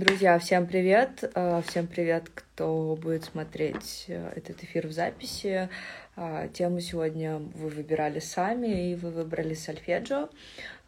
[0.00, 1.30] Друзья, всем привет!
[1.34, 5.68] А, всем привет, кто будет смотреть э, этот эфир в записи.
[6.16, 10.30] А, тему сегодня вы выбирали сами, и вы выбрали сольфеджио.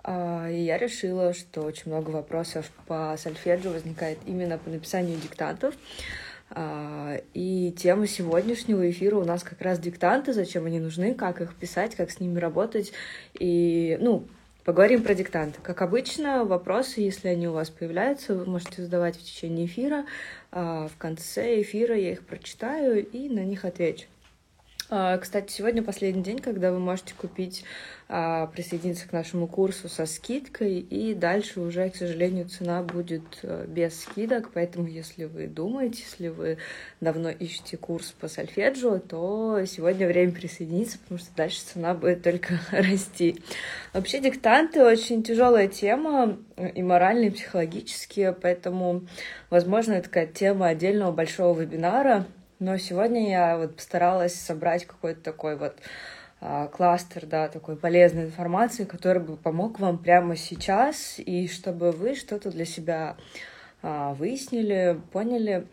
[0.03, 5.75] А, и я решила, что очень много вопросов по сольфеджио возникает именно по написанию диктантов.
[7.35, 11.95] И тема сегодняшнего эфира у нас как раз диктанты, зачем они нужны, как их писать,
[11.97, 12.95] как с ними работать.
[13.39, 14.27] И, ну,
[14.65, 15.59] Поговорим про диктанты.
[15.61, 20.07] Как обычно, вопросы, если они у вас появляются, вы можете задавать в течение эфира.
[20.53, 24.07] А, в конце эфира я их прочитаю и на них отвечу.
[24.95, 27.65] А, кстати, сегодня последний день, когда вы можете купить,
[28.11, 33.65] а, присоединиться к нашему курсу со скидкой, и дальше уже, к сожалению, цена будет э,
[33.67, 36.59] без скидок, поэтому если вы думаете, если вы
[37.01, 42.61] давно ищете курс по сольфеджио, то сегодня время присоединиться, потому что дальше цена будет только
[42.71, 43.43] расти.
[43.95, 49.07] Вообще диктанты очень тяжелая тема, и морально, и психологически, поэтому,
[49.49, 52.27] возможно, это такая тема отдельного большого вебинара,
[52.63, 55.75] но сегодня я вот постаралась собрать какой-то такой вот
[56.41, 62.15] а, кластер, да, такой полезной информации, который бы помог вам прямо сейчас, и чтобы вы
[62.15, 63.17] что-то для себя
[63.83, 65.67] а, выяснили, поняли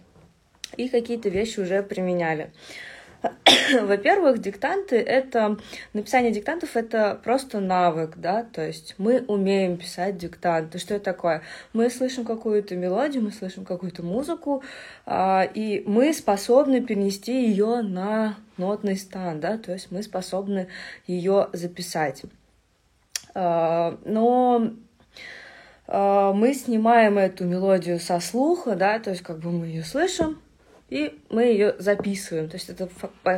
[0.77, 2.51] и какие-то вещи уже применяли.
[3.81, 5.57] Во-первых, диктанты— это...
[5.93, 10.79] Написание диктантов— это просто навык, да, то есть мы умеем писать диктанты.
[10.79, 11.41] Что это такое?
[11.73, 14.63] Мы слышим какую-то мелодию, мы слышим какую-то музыку,
[15.05, 20.67] а, и мы способны перенести ее на нотный стан, да, то есть мы способны
[21.07, 22.23] ее записать.
[23.35, 24.71] А, но
[25.87, 30.39] а, мы снимаем эту мелодию со слуха, да, то есть как бы мы ее слышим,
[30.89, 32.49] и мы ее записываем.
[32.49, 32.89] То есть это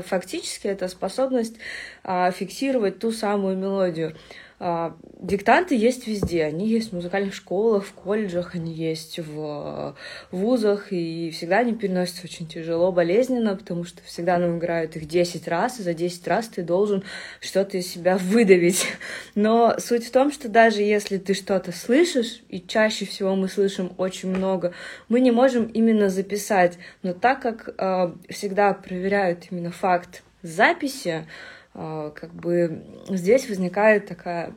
[0.03, 1.55] фактически это способность
[2.03, 4.15] а, фиксировать ту самую мелодию.
[4.63, 6.43] А, диктанты есть везде.
[6.43, 9.95] Они есть в музыкальных школах, в колледжах, они есть в
[10.29, 15.47] вузах, и всегда они переносятся очень тяжело, болезненно, потому что всегда нам играют их 10
[15.47, 17.03] раз, и за 10 раз ты должен
[17.39, 18.85] что-то из себя выдавить.
[19.33, 23.93] Но суть в том, что даже если ты что-то слышишь, и чаще всего мы слышим
[23.97, 24.73] очень много,
[25.09, 26.77] мы не можем именно записать.
[27.01, 31.25] Но так как э, всегда проверяют именно факт записи,
[31.73, 34.53] как бы здесь возникает такая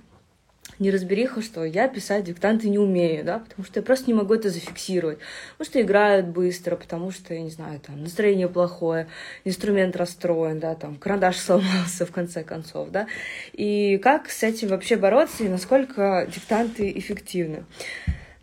[0.79, 4.51] неразбериха, что я писать диктанты не умею, да, потому что я просто не могу это
[4.51, 5.19] зафиксировать.
[5.53, 9.09] Потому что играют быстро, потому что, я не знаю, там, настроение плохое,
[9.45, 13.07] инструмент расстроен, да, там, карандаш сломался в конце концов, да.
[13.53, 17.65] И как с этим вообще бороться и насколько диктанты эффективны?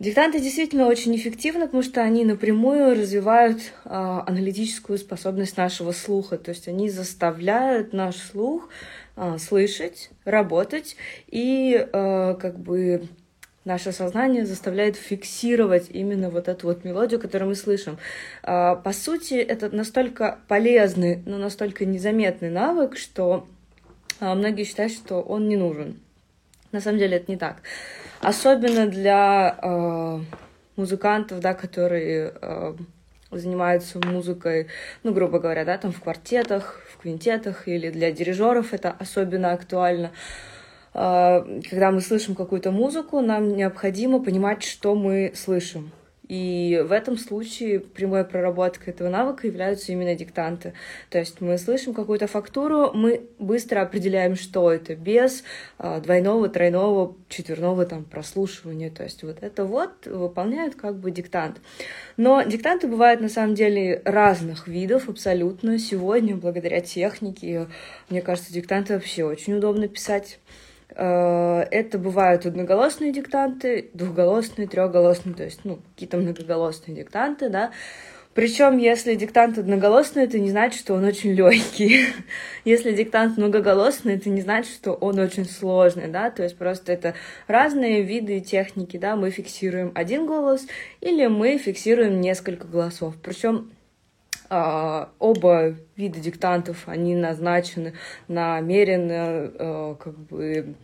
[0.02, 6.50] Диктанты действительно очень эффективны, потому что они напрямую развивают э, аналитическую способность нашего слуха, то
[6.50, 8.68] есть они заставляют наш слух
[9.14, 10.96] э, слышать, работать
[11.28, 13.04] и э, как бы
[13.64, 17.96] наше сознание заставляет фиксировать именно вот эту вот мелодию, которую мы слышим.
[18.42, 23.46] По сути, это настолько полезный, но настолько незаметный навык, что
[24.18, 26.00] многие считают, что он не нужен.
[26.72, 27.62] На самом деле это не так.
[28.22, 30.20] Особенно для э,
[30.76, 32.74] музыкантов, да, которые э,
[33.32, 34.68] занимаются музыкой,
[35.02, 40.12] ну, грубо говоря, да, там в квартетах, в квинтетах или для дирижеров это особенно актуально.
[40.94, 45.90] Э, когда мы слышим какую-то музыку, нам необходимо понимать, что мы слышим.
[46.32, 50.72] И в этом случае прямой проработкой этого навыка являются именно диктанты.
[51.10, 55.44] То есть мы слышим какую-то фактуру, мы быстро определяем, что это, без
[55.76, 58.88] а, двойного, тройного, четверного там прослушивания.
[58.88, 61.60] То есть вот это вот выполняют как бы диктант.
[62.16, 65.78] Но диктанты бывают на самом деле разных видов абсолютно.
[65.78, 67.66] Сегодня, благодаря технике,
[68.08, 70.38] мне кажется, диктанты вообще очень удобно писать.
[70.94, 77.72] Э, это бывают одноголосные диктанты, двухголосные, трехголосные, то есть, ну, какие-то многоголосные диктанты, да.
[78.34, 82.06] Причем, если диктант одноголосный, это не значит, что он очень легкий.
[82.64, 86.30] если диктант многоголосный, это не значит, что он очень сложный, да.
[86.30, 87.14] То есть просто это
[87.46, 89.16] разные виды техники, да.
[89.16, 90.66] Мы фиксируем один голос
[91.02, 93.14] или мы фиксируем несколько голосов.
[93.22, 93.70] Причем
[95.18, 97.94] оба вида диктантов, они назначены
[98.28, 100.74] намеренно, а, как бы,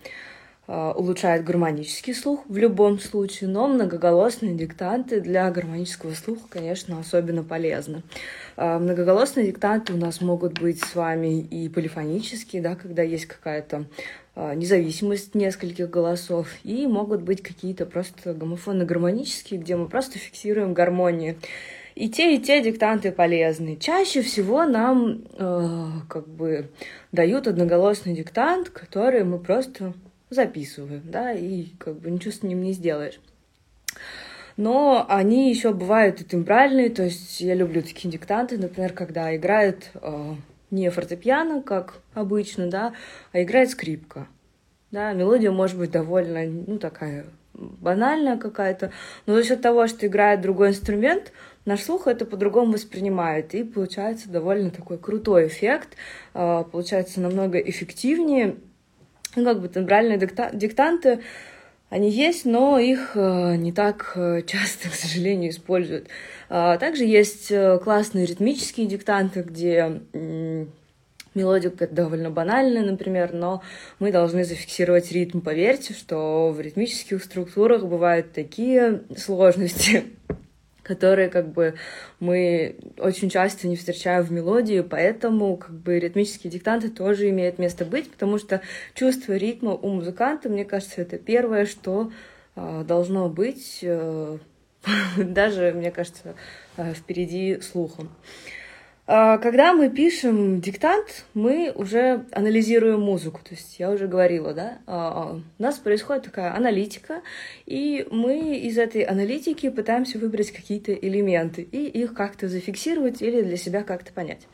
[0.66, 7.42] а, улучшают гармонический слух в любом случае, но многоголосные диктанты для гармонического слуха, конечно, особенно
[7.44, 8.02] полезны.
[8.56, 13.84] Многоголосные диктанты у нас могут быть с вами и полифонические, да, когда есть какая-то
[14.34, 21.36] независимость нескольких голосов, и могут быть какие-то просто гомофонно-гармонические, где мы просто фиксируем гармонию.
[21.98, 23.74] И те, и те диктанты полезны.
[23.74, 26.70] Чаще всего нам э, как бы
[27.10, 29.94] дают одноголосный диктант, который мы просто
[30.30, 33.18] записываем, да, и как бы ничего с ним не сделаешь.
[34.56, 39.90] но они еще бывают и тембральные, то есть я люблю такие диктанты, например, когда играет
[39.94, 40.34] э,
[40.70, 42.94] не фортепиано, как обычно, да,
[43.32, 44.28] а играет скрипка.
[44.92, 47.24] Да, мелодия может быть довольно, ну, такая
[47.54, 48.92] банальная какая-то,
[49.26, 51.32] но за счет того, что играет другой инструмент,
[51.68, 55.96] наш слух это по-другому воспринимает, и получается довольно такой крутой эффект,
[56.34, 58.56] э, получается намного эффективнее.
[59.36, 61.20] Ну, как бы тембральные диктанты,
[61.90, 66.08] они есть, но их э, не так э, часто, к сожалению, используют.
[66.50, 70.02] А, также есть э, классные ритмические диктанты, где
[71.34, 73.62] мелодика довольно банальная, например, но
[74.00, 75.40] мы должны зафиксировать ритм.
[75.40, 80.04] Поверьте, что в ритмических структурах бывают такие сложности,
[80.88, 81.74] которые как бы
[82.18, 87.84] мы очень часто не встречаем в мелодии, поэтому как бы ритмические диктанты тоже имеют место
[87.84, 88.62] быть, потому что
[88.94, 92.10] чувство ритма у музыканта, мне кажется, это первое, что
[92.56, 94.38] э, должно быть, э,
[95.16, 96.34] даже, мне кажется,
[96.78, 98.08] э, впереди слухом.
[99.10, 103.40] А, когда мы пишем диктант, мы уже анализируем музыку.
[103.42, 107.22] То есть я уже говорила, да, а, а, у нас происходит такая аналитика,
[107.64, 113.56] и мы из этой аналитики пытаемся выбрать какие-то элементы и их как-то зафиксировать или для
[113.56, 114.46] себя как-то понять.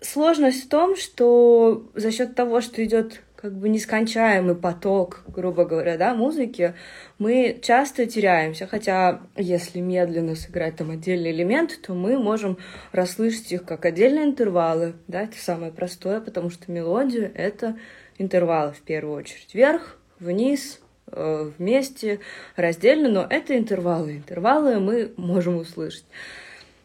[0.00, 5.96] Сложность в том, что за счет того, что идет как бы нескончаемый поток, грубо говоря,
[5.96, 6.74] да, музыки,
[7.18, 12.58] мы часто теряемся, хотя если медленно сыграть там отдельный элемент, то мы можем
[12.92, 17.78] расслышать их как отдельные интервалы, да, это самое простое, потому что мелодия— это
[18.18, 22.20] интервалы в первую очередь, вверх, вниз, э, вместе,
[22.56, 26.04] раздельно, но это интервалы, интервалы мы можем услышать.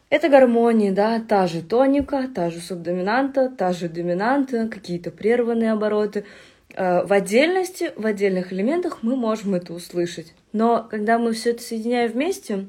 [0.08, 6.24] Это гармония, да, та же тоника, та же субдоминанта, та же доминанта, какие-то прерванные обороты.
[6.74, 10.32] Э, в отдельности, в отдельных элементах мы можем это услышать.
[10.52, 12.66] Но когда мы все это соединяем вместе,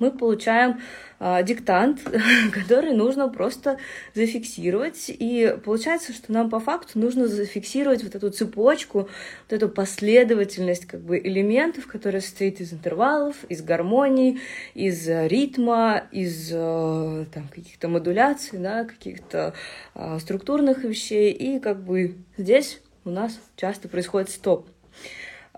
[0.00, 0.80] мы получаем
[1.20, 2.00] э, диктант,
[2.52, 3.78] который нужно просто
[4.14, 5.04] зафиксировать.
[5.08, 9.08] И получается, что нам по факту нужно зафиксировать вот эту цепочку,
[9.48, 14.40] вот эту последовательность как бы элементов, которая состоит из интервалов, из гармоний,
[14.74, 19.54] из ритма, из э, там, каких-то модуляций, да, каких-то
[19.94, 21.30] э, структурных вещей.
[21.32, 24.68] И как бы здесь у нас часто происходит стоп.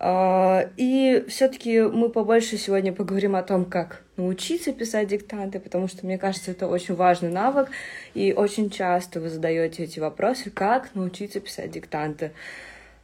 [0.05, 6.05] А, и все-таки мы побольше сегодня поговорим о том, как научиться писать диктанты, потому что,
[6.05, 7.69] мне кажется, это очень важный навык,
[8.13, 12.33] и очень часто вы задаете эти вопросы, как научиться писать диктанты.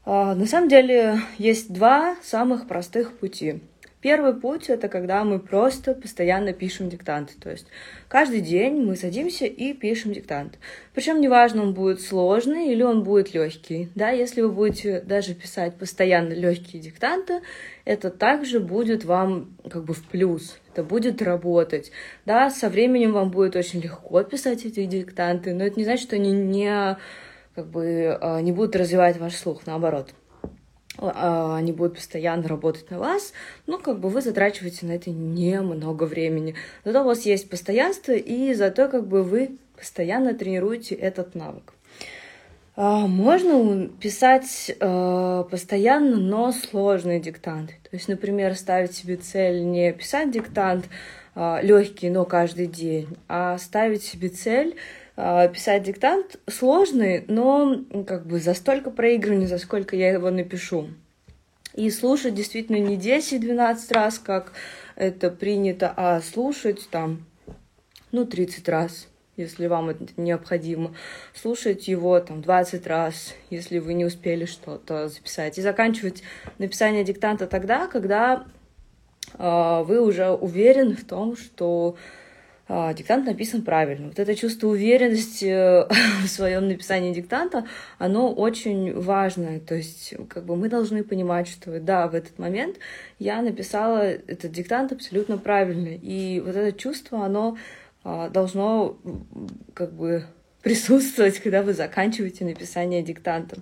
[0.04, 3.60] А, на самом деле есть два самых простых пути.
[4.00, 7.34] Первый путь— это когда мы просто постоянно пишем диктант.
[7.40, 7.66] То есть
[8.06, 10.58] каждый день мы садимся и пишем диктант.
[10.94, 13.88] Причем неважно, он будет сложный или он будет легкий.
[13.96, 17.40] Да, если вы будете даже писать постоянно легкие диктанты,
[17.84, 20.56] это также будет вам как бы в плюс.
[20.72, 21.90] Это будет работать.
[22.24, 26.14] Да, со временем вам будет очень легко писать эти диктанты, но это не значит, что
[26.14, 26.96] они не
[27.56, 30.10] как бы а, не будут развивать ваш слух, наоборот.
[30.98, 33.32] А, они будут постоянно работать на вас,
[33.66, 36.54] ну, как бы вы затрачиваете на это немного времени.
[36.84, 41.72] Зато у вас есть постоянство, и зато как бы вы постоянно тренируете этот навык.
[42.74, 47.74] А, можно писать э, постоянно, но сложные диктанты.
[47.82, 50.86] То есть, например, ставить себе цель не писать диктант
[51.34, 54.76] э, легкий, но каждый день, а ставить себе цель
[55.18, 60.90] писать диктант сложный, но как бы за столько проигрываний, за сколько я его напишу.
[61.74, 64.52] И слушать действительно не 10-12 раз, как
[64.94, 67.26] это принято, а слушать там,
[68.12, 70.94] ну, 30 раз, если вам это необходимо.
[71.34, 75.58] Слушать его там 20 раз, если вы не успели что-то записать.
[75.58, 76.22] И заканчивать
[76.58, 78.44] написание диктанта тогда, когда
[79.34, 82.27] э, вы уже уверены в том, что а,
[82.68, 84.08] диктант написан правильно.
[84.08, 85.88] Вот это чувство уверенности э,
[86.22, 87.66] в своем написании диктанта,
[87.98, 89.58] оно очень важное.
[89.60, 92.76] То есть, как бы мы должны понимать, что да, в этот момент
[93.18, 95.88] я написала этот диктант абсолютно правильно.
[95.88, 97.56] И вот это чувство, оно
[98.04, 98.98] а, должно
[99.74, 100.24] как бы
[100.62, 103.58] присутствовать, когда вы заканчиваете написание диктанта.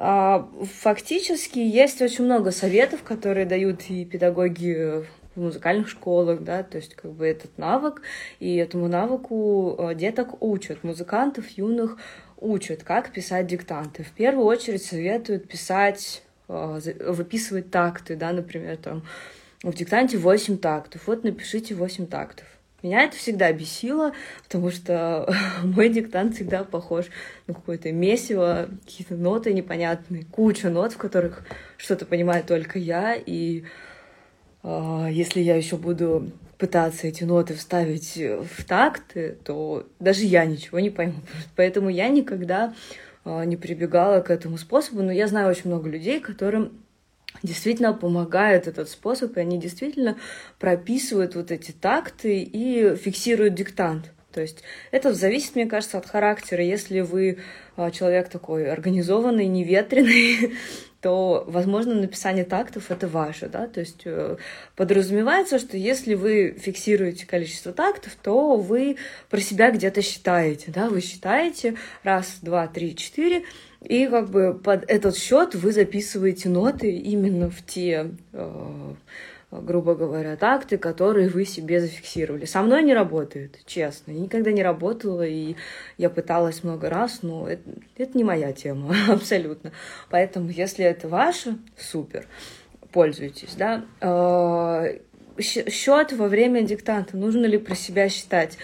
[0.00, 0.48] А,
[0.80, 5.04] фактически есть очень много советов, которые дают и педагоги
[5.38, 8.02] в музыкальных школах, да, то есть как бы этот навык,
[8.40, 11.96] и этому навыку э, деток учат, музыкантов юных
[12.36, 14.02] учат, как писать диктанты.
[14.02, 19.04] В первую очередь советуют писать, э, выписывать такты, да, например, там
[19.62, 22.46] в диктанте 8 тактов, вот напишите 8 тактов.
[22.82, 24.12] Меня это всегда бесило,
[24.44, 25.32] потому что
[25.64, 27.06] мой диктант всегда похож
[27.48, 31.44] на какое-то месиво, какие-то ноты непонятные, куча нот, в которых
[31.76, 33.64] что-то понимаю только я, и
[34.62, 40.90] если я еще буду пытаться эти ноты вставить в такты, то даже я ничего не
[40.90, 41.20] пойму.
[41.56, 42.74] Поэтому я никогда
[43.24, 46.72] а, не прибегала к этому способу, но я знаю очень много людей, которым
[47.42, 50.16] действительно помогает этот способ, и они действительно
[50.58, 54.12] прописывают вот эти такты и фиксируют диктант.
[54.32, 56.62] То есть это зависит, мне кажется, от характера.
[56.62, 57.38] Если вы
[57.76, 60.54] а, человек такой организованный, неветреный,
[61.00, 64.36] то, возможно, написание тактов— это ваше, да, то есть э,
[64.74, 68.96] подразумевается, что если вы фиксируете количество тактов, то вы
[69.30, 73.44] про себя где-то считаете, да, вы считаете раз, два, три, четыре,
[73.82, 78.94] и как бы под этот счет вы записываете ноты именно в те э,
[79.50, 82.44] грубо говоря, такты, которые вы себе зафиксировали.
[82.44, 84.12] Со мной не работает, честно.
[84.12, 85.56] Я никогда не работала, и
[85.96, 87.62] я пыталась много раз, но это,
[87.96, 89.72] это не моя тема абсолютно.
[90.10, 92.26] Поэтому, если это ваше, супер,
[92.92, 93.84] пользуйтесь, да.
[94.00, 94.84] А,
[95.40, 97.16] счет во время диктанта.
[97.16, 98.58] Нужно ли про себя считать?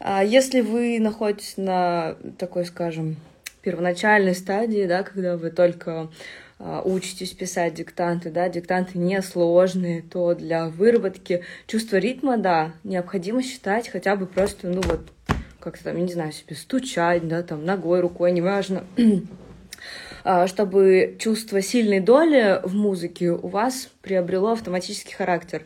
[0.00, 3.16] А если вы находитесь на такой, скажем,
[3.62, 6.10] первоначальной стадии, да, когда вы только
[6.58, 14.16] учитесь писать диктанты, да, диктанты несложные, то для выработки чувства ритма, да, необходимо считать хотя
[14.16, 15.10] бы просто, ну вот,
[15.58, 18.84] как-то там, я не знаю, себе стучать, да, там, ногой, рукой, неважно,
[20.24, 25.62] а, чтобы чувство сильной доли в музыке у вас приобрело автоматический характер.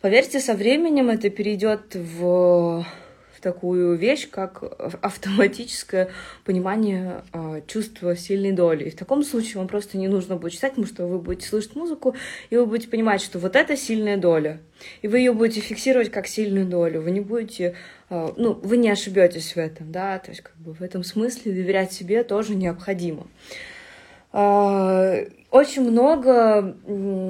[0.00, 2.84] Поверьте, со временем это перейдет в
[3.42, 4.62] такую вещь, как
[5.02, 6.08] автоматическое
[6.44, 8.84] понимание э, чувства сильной доли.
[8.84, 11.74] И в таком случае вам просто не нужно будет читать, потому что вы будете слышать
[11.74, 12.14] музыку,
[12.50, 14.60] и вы будете понимать, что вот это сильная доля.
[15.02, 17.02] И вы ее будете фиксировать как сильную долю.
[17.02, 17.74] Вы не будете,
[18.08, 21.52] э, ну, вы не ошибетесь в этом, да, то есть как бы в этом смысле
[21.52, 23.26] доверять себе тоже необходимо.
[24.32, 26.74] Очень много,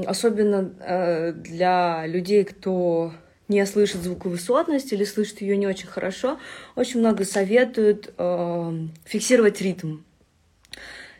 [0.06, 3.12] особенно для людей, кто
[3.48, 6.38] не слышит звуковысотность или слышит ее не очень хорошо,
[6.76, 8.72] очень много советуют э,
[9.04, 9.98] фиксировать ритм.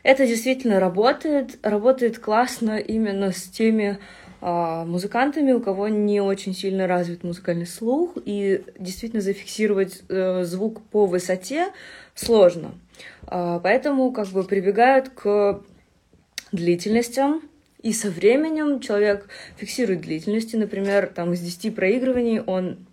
[0.03, 3.99] Это действительно работает, работает классно именно с теми
[4.41, 10.81] э, музыкантами, у кого не очень сильно развит музыкальный слух, и действительно зафиксировать э, звук
[10.89, 11.67] по высоте
[12.15, 12.73] сложно.
[13.27, 15.61] Э, поэтому как бы прибегают к
[16.51, 17.41] длительностям,
[17.83, 20.55] и со временем человек фиксирует длительности.
[20.55, 22.87] Например, там из 10 проигрываний он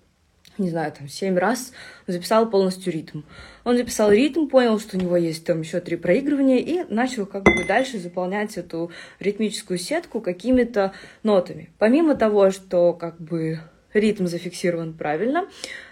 [0.59, 1.73] не знаю, там, семь раз
[2.07, 3.23] записал полностью ритм.
[3.65, 7.45] Он записал ритм, понял, что у него есть там еще три проигрывания, и начал как
[7.45, 10.93] бы дальше заполнять эту ритмическую сетку какими-то
[11.23, 11.71] нотами.
[11.79, 13.61] Помимо того, что как бы
[13.95, 15.49] ритм зафиксирован правильно,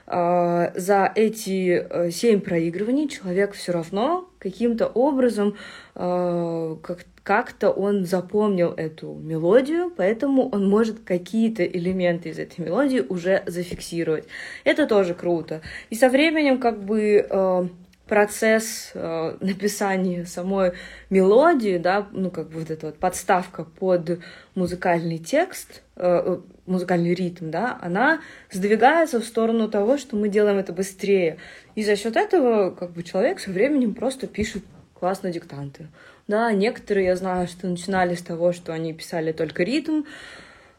[0.06, 5.56] а, за эти э, семь проигрываний человек все равно каким-то образом
[5.94, 13.00] а, как как-то он запомнил эту мелодию, поэтому он может какие-то элементы из этой мелодии
[13.06, 14.24] уже зафиксировать.
[14.64, 15.60] Это тоже круто.
[15.90, 17.68] И со временем как бы э,
[18.06, 20.72] процесс э, написания самой
[21.10, 24.20] мелодии, да, ну как бы вот эта вот подставка под
[24.54, 28.20] музыкальный текст, э, музыкальный ритм, да, она
[28.50, 31.36] сдвигается в сторону того, что мы делаем это быстрее.
[31.74, 34.64] И за счет этого как бы человек со временем просто пишет
[34.98, 35.88] классно диктанты.
[36.26, 40.02] Да, некоторые, я знаю, что начинали с того, что они писали только ритм,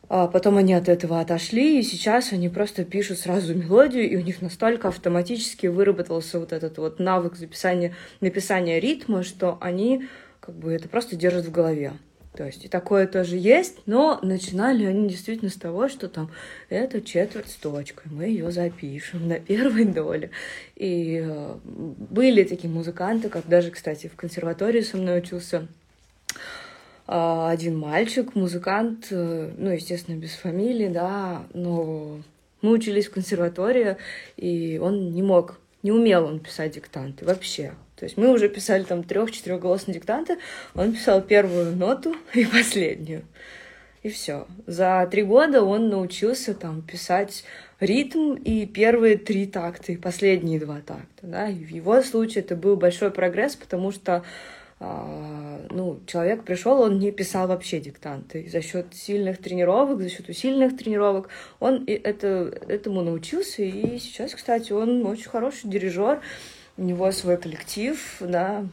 [0.10, 4.22] а потом они от этого отошли, и сейчас они просто пишут сразу мелодию, и у
[4.22, 10.08] них настолько автоматически выработался вот этот вот навык записания, написания ритма, что они
[10.40, 11.94] как бы это просто держат в голове.
[12.40, 16.32] То есть и такое тоже есть, но начинали они действительно с того, что там
[16.70, 20.32] это четверть с точкой, мы ее запишем на первой доле.
[20.78, 25.68] И э, были такие музыканты, как даже, кстати, в консерватории со мной учился
[27.10, 32.22] э, один мальчик, музыкант, э, ну, естественно, без фамилии, да, но
[32.62, 33.98] мы учились в консерватории,
[34.38, 37.74] и он не мог, не умел он писать диктанты вообще.
[38.00, 40.38] То есть мы уже писали там трех-четырехголосные диктанты,
[40.74, 43.24] он писал первую ноту и последнюю.
[44.02, 44.48] И все.
[44.66, 47.44] За три года он научился там писать
[47.82, 51.24] ритм и первые три такта, и последние два такта.
[51.24, 51.50] Да?
[51.50, 54.24] И в его случае это был большой прогресс, потому что
[54.80, 58.44] а, ну, человек пришел, он не писал вообще диктанты.
[58.44, 61.28] И за счет сильных тренировок, за счет усиленных тренировок
[61.60, 63.64] он это, этому научился.
[63.64, 66.22] И сейчас, кстати, он очень хороший дирижер
[66.80, 68.66] у него свой коллектив, да,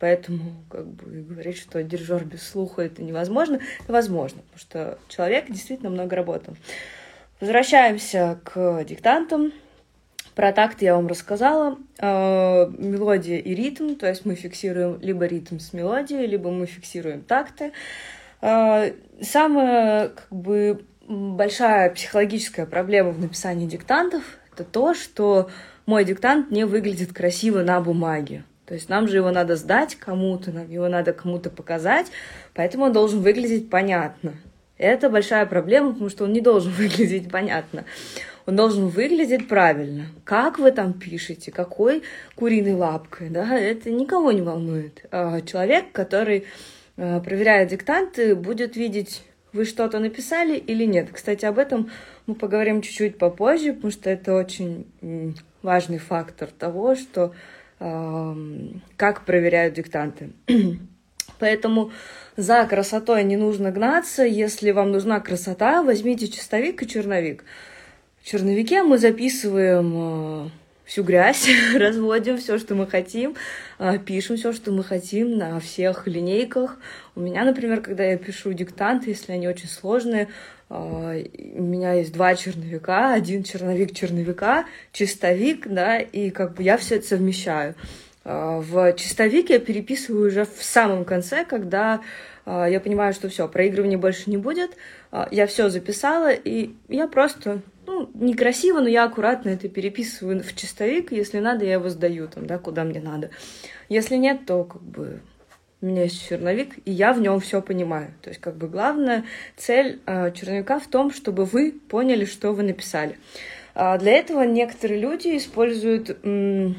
[0.00, 5.46] поэтому как бы говорить, что дирижер без слуха это невозможно, это возможно, потому что человек
[5.48, 6.56] действительно много работал.
[7.40, 9.52] Возвращаемся к диктантам.
[10.34, 11.78] Про такты я вам рассказала.
[11.98, 17.22] Э, мелодия и ритм, то есть мы фиксируем либо ритм с мелодией, либо мы фиксируем
[17.22, 17.72] такты.
[18.40, 18.92] Э,
[19.22, 25.50] самое как бы большая психологическая проблема в написании диктантов— это то, что
[25.86, 28.44] мой диктант не выглядит красиво на бумаге.
[28.66, 32.06] То есть нам же его надо сдать кому-то, нам его надо кому-то показать,
[32.54, 34.34] поэтому он должен выглядеть понятно.
[34.78, 37.84] Это большая проблема, потому что он не должен выглядеть понятно.
[38.46, 40.06] Он должен выглядеть правильно.
[40.24, 42.02] Как вы там пишете, какой
[42.34, 45.04] куриной лапкой, да, это никого не волнует.
[45.10, 46.44] А человек, который
[46.96, 49.22] а, проверяя диктанты, будет видеть,
[49.52, 51.08] вы что-то написали или нет.
[51.12, 51.90] Кстати, об этом
[52.26, 54.86] мы поговорим чуть-чуть попозже, потому что это очень
[55.64, 57.32] важный фактор того, что
[58.96, 60.30] как проверяют диктанты.
[61.38, 61.90] Поэтому
[62.36, 64.22] за красотой не нужно гнаться.
[64.22, 67.44] Если вам нужна красота, возьмите чистовик и черновик.
[68.22, 70.50] В черновике мы записываем а,
[70.86, 73.36] всю грязь, разводим все, что мы хотим,
[73.78, 76.78] а, пишем все, что мы хотим на всех линейках.
[77.14, 80.28] У меня, например, когда я пишу диктанты, если они очень сложные,
[80.78, 86.96] у меня есть два черновика, один черновик черновика, чистовик, да, и как бы я все
[86.96, 87.74] это совмещаю.
[88.24, 92.00] А, в чистовик я переписываю уже в самом конце, когда
[92.46, 94.72] я понимаю, что все, проигрывания больше не будет,
[95.30, 101.12] я все записала, и я просто ну, некрасиво, но я аккуратно это переписываю в чистовик.
[101.12, 103.30] Если надо, я его сдаю там, да, куда мне надо.
[103.88, 105.20] Если нет, то как бы
[105.84, 108.14] у меня есть черновик, и я в нем все понимаю.
[108.22, 109.24] То есть, как бы главная
[109.56, 113.18] цель э, черновика в том, чтобы вы поняли, что вы написали.
[113.74, 116.76] А для этого некоторые люди используют м,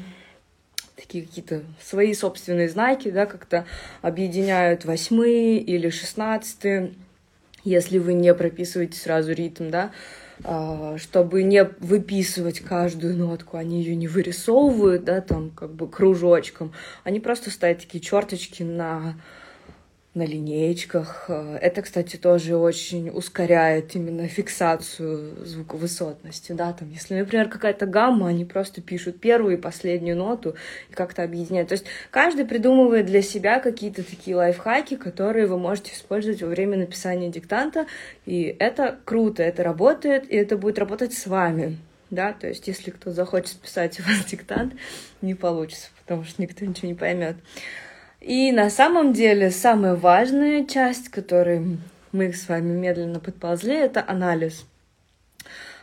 [0.96, 3.64] такие какие-то свои собственные знаки, да, как-то
[4.02, 6.92] объединяют восьмые или шестнадцатые,
[7.62, 9.92] если вы не прописываете сразу ритм, да,
[10.42, 16.72] чтобы не выписывать каждую нотку, они ее не вырисовывают, да, там как бы кружочком,
[17.04, 19.14] они просто ставят такие черточки на
[20.16, 21.28] на линеечках.
[21.28, 28.46] Это, кстати, тоже очень ускоряет именно фиксацию звуковысотности, да, там, если, например, какая-то гамма, они
[28.46, 30.56] просто пишут первую и последнюю ноту
[30.90, 31.68] и как-то объединяют.
[31.68, 36.78] То есть каждый придумывает для себя какие-то такие лайфхаки, которые вы можете использовать во время
[36.78, 37.86] написания диктанта,
[38.24, 41.76] и это круто, это работает, и это будет работать с вами.
[42.08, 44.74] Да, то есть, если кто захочет писать у вас диктант,
[45.20, 47.36] не получится, потому что никто ничего не поймет.
[48.26, 51.78] И на самом деле самая важная часть, которой
[52.10, 54.66] мы с вами медленно подползли, это анализ.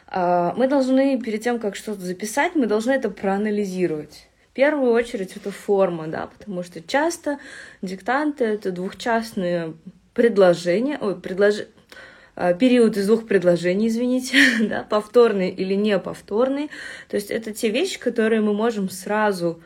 [0.08, 4.28] А, мы должны, перед тем, как что-то записать, мы должны это проанализировать.
[4.52, 7.40] В первую очередь это форма, да, потому что часто
[7.82, 9.76] диктанты— это двухчастные
[10.14, 11.56] предложения, ой, предлож...
[12.36, 16.70] А, период из двух предложений, извините, да, повторный или не повторный.
[17.08, 19.62] То есть это те вещи, которые мы можем сразу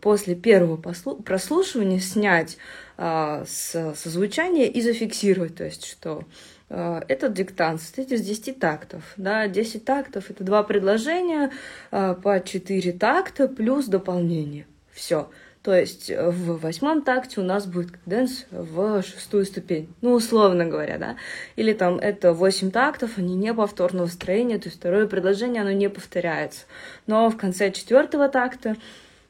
[0.00, 2.58] после первого прослушивания снять
[2.96, 6.24] а, с созвучания и зафиксировать, то есть что
[6.70, 9.02] а, этот диктант состоит из 10 тактов.
[9.16, 9.48] Да?
[9.48, 11.50] 10 тактов— это два предложения
[11.90, 14.66] по 4 такта плюс дополнение.
[14.92, 15.28] Все.
[15.62, 20.98] То есть в восьмом такте у нас будет каденс в шестую ступень, ну, условно говоря,
[20.98, 21.16] да.
[21.56, 25.90] Или там это восемь тактов, они не повторного строения, то есть второе предложение, оно не
[25.90, 26.62] повторяется.
[27.06, 28.76] Но в конце четвертого такта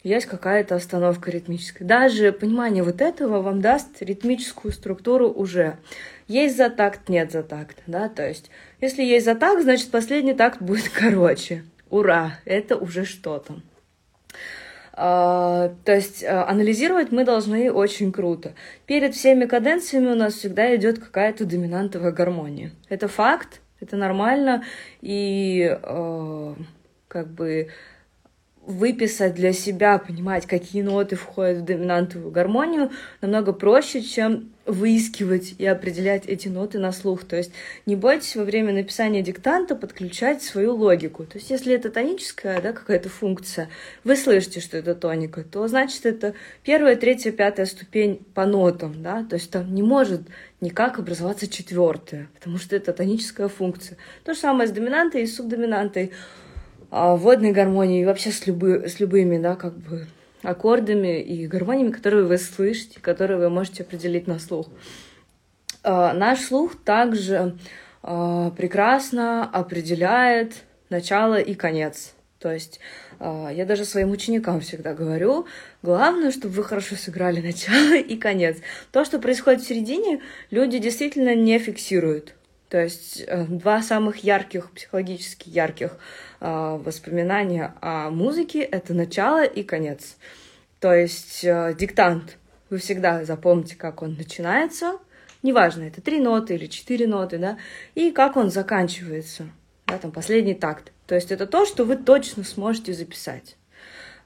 [0.09, 1.87] есть какая-то остановка ритмическая.
[1.87, 5.77] Даже понимание вот этого вам даст ритмическую структуру уже.
[6.27, 10.35] Есть за такт, нет за такт, да, то есть если есть за такт, значит последний
[10.35, 11.65] такт будет короче.
[11.91, 13.61] Ура, это уже что-то.
[14.95, 18.55] Uh, то есть uh, анализировать мы должны очень круто.
[18.85, 22.73] Перед всеми каденциями у нас всегда идет какая-то доминантовая гармония.
[22.89, 24.65] Это факт, это нормально,
[25.01, 26.57] и uh,
[27.07, 27.69] как бы
[28.69, 32.91] выписать для себя, понимать, какие ноты входят в доминантовую гармонию,
[33.23, 37.25] намного проще, чем выискивать и определять эти ноты на слух.
[37.25, 37.51] То есть
[37.87, 41.25] не бойтесь во время написания диктанта подключать свою логику.
[41.25, 43.71] То есть если это тоническая да, какая-то функция,
[44.05, 49.03] вы слышите, что это тоника, то значит это первая, третья, пятая ступень по нотам.
[49.03, 49.25] Да?
[49.25, 50.21] То есть там не может
[50.61, 53.97] никак образоваться четвертая, потому что это тоническая функция.
[54.25, 56.13] То же самое с доминантой и субдоминантой.
[56.91, 60.07] А, водной гармонии и вообще с, любы, с любыми, да, как бы
[60.43, 64.69] аккордами и гармониями, которые вы слышите, которые вы можете определить на слух.
[65.83, 67.59] А, наш слух также
[68.03, 70.55] а, прекрасно определяет
[70.89, 72.15] начало и конец.
[72.39, 72.79] То есть
[73.21, 75.47] я даже своим ученикам всегда говорю,
[75.83, 78.59] главное, чтобы вы хорошо сыграли начало и конец.
[78.93, 80.21] То, что происходит в середине,
[80.53, 82.35] люди действительно не фиксируют.
[82.69, 85.97] То есть э, два самых ярких, психологически ярких
[86.41, 90.17] э, воспоминания о музыке— это начало и конец.
[90.81, 92.37] То есть э, диктант.
[92.71, 94.99] Вы всегда запомните, как он начинается,
[95.43, 97.57] неважно, это три ноты или четыре ноты, да,
[97.95, 99.49] и как он заканчивается,
[99.87, 100.93] да, там последний такт.
[101.07, 103.57] То есть это то, что вы точно сможете записать.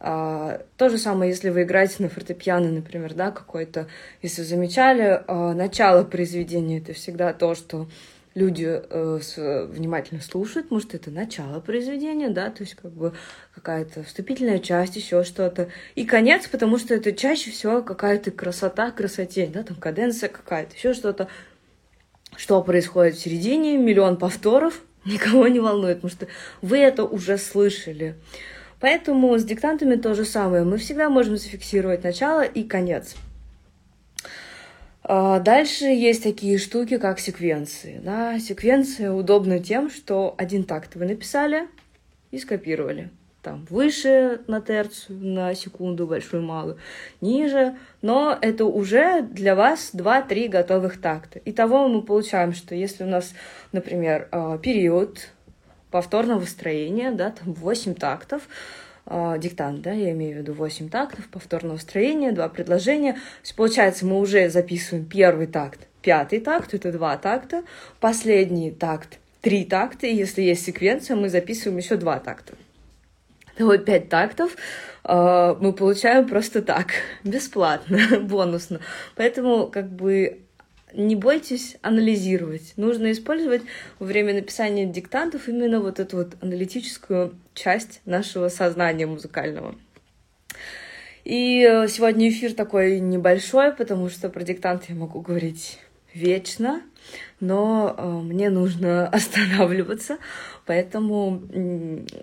[0.00, 3.86] А, то же самое, если вы играете на фортепиано, например, да, какой-то,
[4.20, 7.86] если замечали, а, начало произведения это всегда то, что
[8.34, 13.12] люди э, с, внимательно слушают, может, это начало произведения, да, то есть как бы
[13.54, 15.68] какая-то вступительная часть, еще что-то.
[15.94, 20.94] И конец, потому что это чаще всего какая-то красота, красоте, да, там каденция какая-то, еще
[20.94, 21.28] что-то.
[22.34, 26.28] Что происходит в середине, миллион повторов, никого не волнует, потому что
[26.62, 28.16] вы это уже слышали.
[28.80, 30.64] Поэтому с диктантами то же самое.
[30.64, 33.14] Мы всегда можем зафиксировать начало и конец.
[35.04, 38.00] А, дальше есть такие штуки, как секвенции.
[38.02, 38.38] Да?
[38.38, 41.68] Секвенция удобна тем, что один такт вы написали
[42.30, 43.10] и скопировали.
[43.42, 46.78] Там выше на терцию, на секунду, большую, малую,
[47.20, 47.76] ниже.
[48.00, 51.40] Но это уже для вас 2-3 готовых такта.
[51.44, 53.34] Итого мы получаем, что если у нас,
[53.72, 55.30] например, а, период
[55.90, 58.42] повторного строения, да, там 8 тактов,
[59.06, 63.14] э, диктант, да, я имею в виду 8 тактов, повторного строения, два предложения.
[63.14, 67.64] То есть, получается, мы уже записываем первый такт, пятый такт, это два такта,
[68.00, 72.54] последний такт, три такта, и если есть секвенция, мы записываем еще два такта.
[73.54, 74.56] Это вот пять тактов
[75.04, 76.92] э, мы получаем просто так,
[77.24, 78.80] бесплатно, бонусно.
[79.16, 80.40] Поэтому как бы
[80.94, 82.74] не бойтесь анализировать.
[82.76, 83.62] Нужно использовать
[83.98, 89.74] во время написания диктантов именно вот эту вот аналитическую часть нашего сознания музыкального.
[91.24, 95.78] И э, сегодня эфир такой небольшой, потому что про диктант я могу говорить
[96.14, 96.82] вечно,
[97.38, 100.18] но э, мне нужно останавливаться,
[100.66, 101.42] поэтому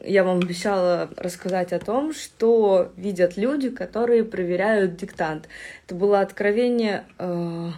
[0.04, 5.48] я вам обещала рассказать о том, что видят люди, которые проверяют диктант.
[5.86, 7.72] Это было откровение э,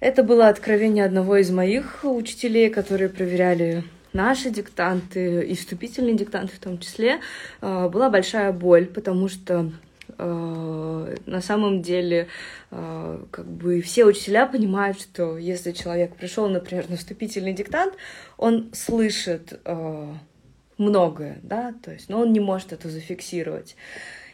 [0.00, 6.60] это было откровение одного из моих учителей, которые проверяли наши диктанты и вступительные диктанты в
[6.60, 7.20] том числе.
[7.60, 9.72] А, была большая боль, потому что
[10.16, 12.28] а, на самом деле
[12.70, 17.94] а, как бы все учителя понимают, что если человек пришел, например, на вступительный диктант,
[18.36, 19.60] он слышит
[20.78, 23.74] многое, да, то есть, но он не может это зафиксировать.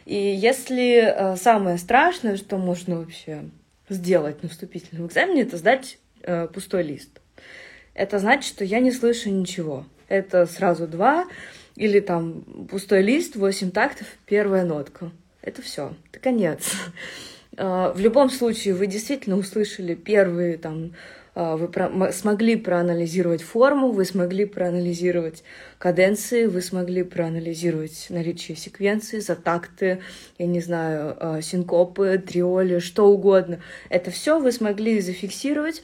[0.05, 3.45] И если самое страшное, что можно вообще
[3.89, 7.21] сделать на вступительном экзамене, это сдать э, пустой лист.
[7.93, 9.85] Это значит, что я не слышу ничего.
[10.07, 11.25] Это сразу два,
[11.75, 15.11] или там пустой лист, восемь тактов, первая нотка.
[15.41, 16.71] Это все, это конец.
[17.57, 20.91] Э, в любом случае, вы действительно услышали первые там
[21.35, 25.43] вы про смогли проанализировать форму, вы смогли проанализировать
[25.77, 30.01] каденции, вы смогли проанализировать наличие секвенции, затакты,
[30.37, 33.59] я не знаю, а, синкопы, триоли, что угодно.
[33.89, 35.83] Это все вы смогли зафиксировать,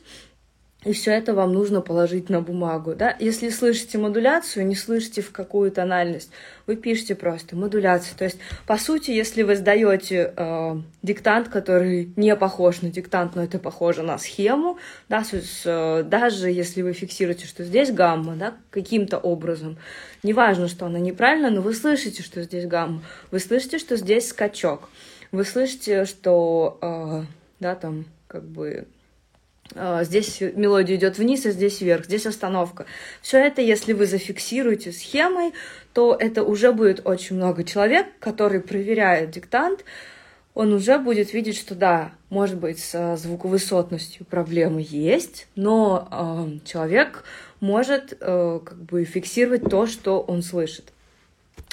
[0.84, 2.96] и все это вам нужно положить на бумагу.
[2.96, 3.16] Да?
[3.20, 6.32] Если слышите модуляцию, не слышите в какую тональность,
[6.66, 8.18] вы пишете просто модуляцию.
[8.18, 13.44] То есть, по сути, если вы сдаете э, диктант, который не похож на диктант, но
[13.44, 18.56] это похоже на схему, да, с, с, даже если вы фиксируете, что здесь гамма, да,
[18.72, 19.78] каким-то образом,
[20.24, 24.90] неважно, что она неправильно, но вы слышите, что здесь гамма, вы слышите, что здесь скачок,
[25.32, 27.24] вы слышите, что, э,
[27.60, 28.88] да, там, как бы
[29.74, 32.86] здесь мелодия идет вниз, а здесь вверх, здесь остановка.
[33.22, 35.54] Все это, если вы зафиксируете схемой,
[35.94, 39.84] то это уже будет очень много человек, который проверяет диктант,
[40.54, 47.24] он уже будет видеть, что да, может быть, с звуковысотностью проблемы есть, но э, человек
[47.62, 50.92] может э, как бы фиксировать то, что он слышит.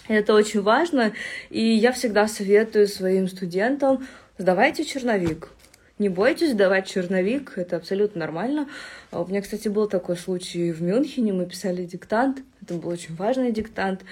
[0.07, 1.13] Это очень важно,
[1.51, 4.07] и я всегда советую своим студентам,
[4.39, 5.51] сдавайте черновик,
[5.99, 8.69] не бойтесь давать черновик, это абсолютно нормально.
[9.11, 13.15] А у меня, кстати, был такой случай в Мюнхене, мы писали диктант, это был очень
[13.15, 14.05] важный диктант,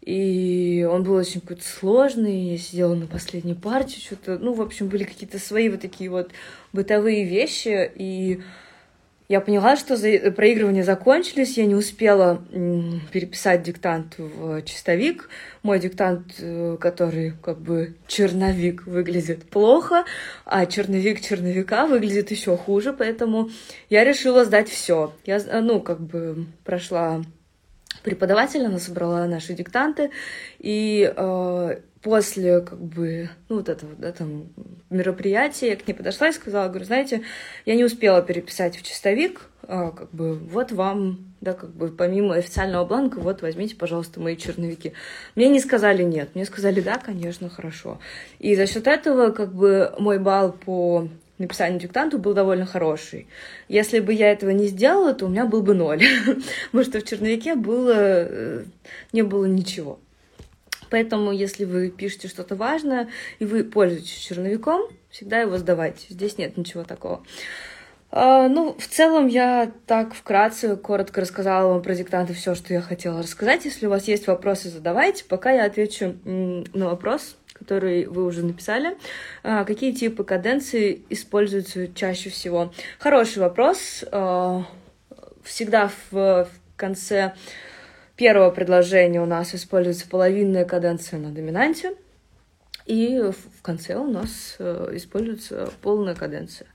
[0.00, 4.88] и он был очень какой-то сложный, я сидела на последней партии, что-то, ну, в общем,
[4.88, 6.30] были какие-то свои вот такие вот
[6.72, 8.40] бытовые вещи, и
[9.28, 9.96] я поняла, что
[10.32, 12.42] проигрывания закончились, я не успела
[13.12, 15.28] переписать диктант в чистовик.
[15.62, 20.04] Мой диктант, э, который как бы черновик, выглядит плохо,
[20.46, 23.50] а черновик черновика выглядит еще хуже, поэтому
[23.90, 25.12] я решила сдать все.
[25.26, 27.22] Я, ну, как бы прошла
[28.02, 30.10] преподавателя, она собрала наши диктанты,
[30.58, 34.48] и э, после как бы, ну, вот этого, да, там,
[34.90, 37.22] мероприятия, я к ней подошла и сказала, говорю, знаете,
[37.66, 42.34] я не успела переписать в чистовик, а, как бы, вот вам, да, как бы, помимо
[42.34, 44.92] официального бланка, вот, возьмите, пожалуйста, мои черновики.
[45.34, 47.98] Мне не сказали нет, мне сказали, да, конечно, хорошо.
[48.38, 51.08] И за счет этого, как бы, мой балл по
[51.38, 53.26] написанию диктанту был довольно хороший.
[53.68, 56.02] Если бы я этого не сделала, то у меня был бы ноль,
[56.66, 58.64] потому что в черновике было, э,
[59.12, 60.00] не было ничего.
[60.90, 66.06] Поэтому, если вы пишете что-то важное, и вы пользуетесь черновиком, всегда его сдавайте.
[66.08, 67.22] Здесь нет ничего такого.
[68.10, 72.80] Uh, ну, в целом я так вкратце, коротко рассказала вам про диктанты все, что я
[72.80, 73.66] хотела рассказать.
[73.66, 75.24] Если у вас есть вопросы, задавайте.
[75.24, 78.96] Пока я отвечу на вопрос, который вы уже написали.
[79.42, 82.72] Uh, какие типы каденции используются чаще всего?
[82.98, 84.04] Хороший вопрос.
[84.10, 84.64] Uh,
[85.44, 87.34] всегда в конце
[88.18, 91.94] первого предложения у нас используется половинная каденция на доминанте.
[92.84, 96.66] И в конце у нас э, используется полная каденция.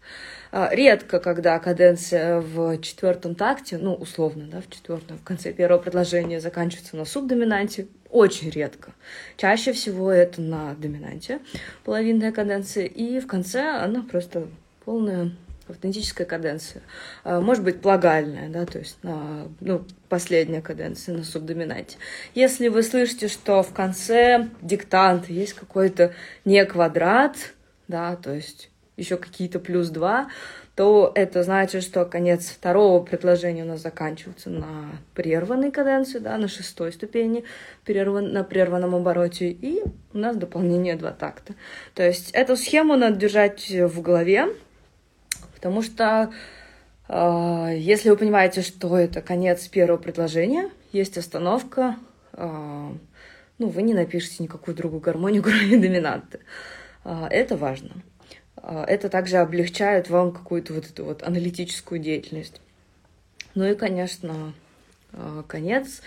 [0.52, 5.82] А, редко, когда каденция в четвертом такте, ну, условно, да, в четвертом, в конце первого
[5.82, 8.94] предложения заканчивается на субдоминанте, очень редко.
[9.38, 11.40] Чаще всего это на доминанте
[11.84, 14.48] половинная каденция, и в конце она просто
[14.86, 15.32] полная
[15.67, 16.82] автентическая каденция.
[17.23, 21.97] А, может быть, плагальная, да, то есть на, ну, последняя каденция на субдоминанте.
[22.36, 26.13] Если вы слышите, что в конце диктанта есть какой-то
[26.45, 27.36] не квадрат,
[27.88, 30.30] да, то есть еще какие-то плюс два,
[30.76, 36.47] то это значит, что конец второго предложения у нас заканчивается на прерванной каденции, да, на
[36.47, 37.43] шестой ступени,
[37.86, 41.54] прерван, на прерванном обороте, и у нас дополнение два такта.
[41.93, 44.47] То есть эту схему надо держать в голове,
[45.63, 46.30] потому что
[47.08, 51.95] э, если вы понимаете, что это конец первого предложения, есть остановка,
[52.34, 52.89] э,
[53.60, 56.41] ну, вы не напишете никакую другую гармонию, кроме доминанты.
[57.06, 57.93] Э, это важно.
[58.58, 62.60] А, это также облегчает вам какую-то вот эту вот аналитическую деятельность.
[63.56, 64.54] Ну и, конечно,
[65.13, 66.02] а, конец,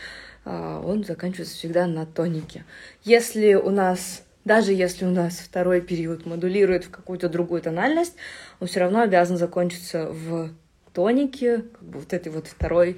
[0.44, 2.66] а, он заканчивается всегда на тонике.
[3.04, 8.14] Если у нас, даже если у нас второй период модулирует в какую-то другую тональность,
[8.60, 10.50] он все равно обязан закончиться в
[10.94, 12.96] тонике, как бы вот этой вот второй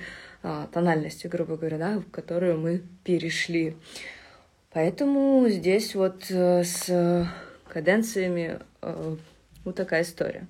[0.72, 3.76] тональности, грубо говоря, да, в которую мы перешли.
[4.72, 7.26] Поэтому здесь вот э, с
[7.66, 9.16] каденциями э,
[9.64, 10.46] вот такая история.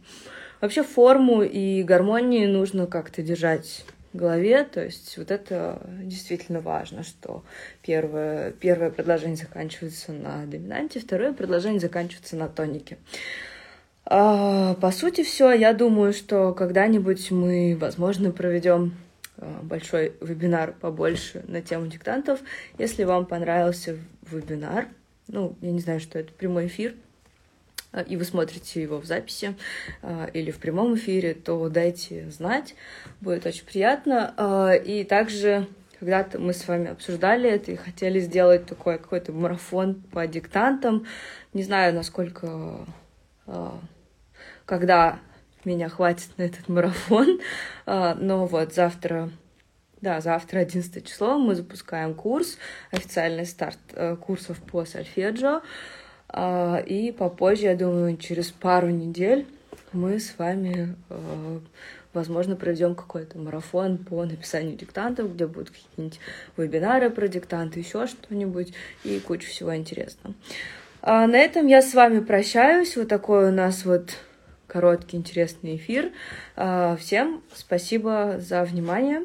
[0.60, 7.44] Вообще форму и гармонию нужно как-то держать голове, то есть вот это действительно важно, что
[7.82, 12.98] первое, первое предложение заканчивается на доминанте, второе предложение заканчивается на тонике.
[14.10, 15.52] А, по сути, все.
[15.52, 18.94] Я думаю, что когда-нибудь мы, возможно, проведем
[19.36, 22.40] а, большой вебинар побольше на тему диктантов.
[22.78, 23.98] Если вам понравился
[24.30, 24.88] вебинар,
[25.28, 26.94] ну, я не знаю, что это, прямой эфир,
[28.00, 29.54] и вы смотрите его в записи
[30.02, 32.74] а, или в прямом эфире, то дайте знать,
[33.20, 34.34] будет очень приятно.
[34.36, 35.66] А, и также
[36.00, 41.06] когда-то мы с вами обсуждали это и хотели сделать такой какой-то марафон по диктантам.
[41.52, 42.86] Не знаю, насколько,
[44.64, 45.18] когда
[45.64, 47.40] меня хватит на этот марафон,
[47.84, 49.30] но вот завтра
[50.00, 52.56] да, завтра, 11 число, мы запускаем курс,
[52.92, 55.62] официальный старт э, курсов по сольфеджио.
[56.28, 59.46] А, и попозже, я думаю, через пару недель
[59.92, 61.60] мы с вами, а,
[62.12, 66.20] возможно, проведем какой-то марафон по написанию диктантов, где будут какие-нибудь
[66.56, 70.34] вебинары про диктанты, еще что-нибудь и куча всего интересного.
[71.00, 72.96] А на этом я с вами прощаюсь.
[72.96, 74.10] Вот такой у нас вот
[74.66, 76.10] короткий интересный эфир.
[76.98, 79.22] Всем спасибо за внимание.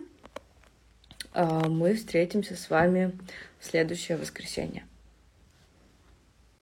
[1.35, 3.11] Мы встретимся с вами
[3.59, 4.85] в следующее воскресенье.